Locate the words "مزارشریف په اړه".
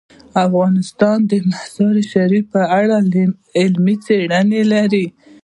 1.49-2.95